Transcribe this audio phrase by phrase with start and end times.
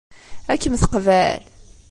[0.51, 1.41] Ad kem-teqbel?